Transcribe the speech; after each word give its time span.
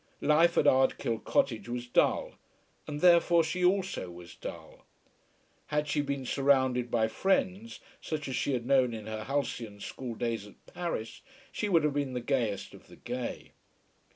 Life 0.19 0.57
at 0.57 0.65
Ardkill 0.65 1.19
Cottage 1.25 1.69
was 1.69 1.85
dull, 1.85 2.31
and 2.87 3.01
therefore 3.01 3.43
she 3.43 3.63
also 3.63 4.09
was 4.09 4.33
dull. 4.33 4.83
Had 5.67 5.87
she 5.87 6.01
been 6.01 6.25
surrounded 6.25 6.89
by 6.89 7.07
friends, 7.07 7.79
such 8.01 8.27
as 8.27 8.35
she 8.35 8.53
had 8.53 8.65
known 8.65 8.95
in 8.95 9.05
her 9.05 9.25
halcyon 9.25 9.79
school 9.79 10.15
days 10.15 10.47
at 10.47 10.65
Paris, 10.65 11.21
she 11.51 11.69
would 11.69 11.83
have 11.83 11.93
been 11.93 12.13
the 12.13 12.19
gayest 12.19 12.73
of 12.73 12.87
the 12.87 12.95
gay. 12.95 13.51